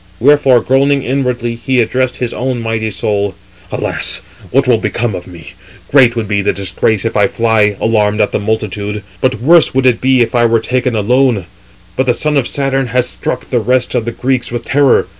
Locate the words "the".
6.41-6.51, 8.31-8.39, 12.07-12.15, 13.51-13.59, 14.05-14.11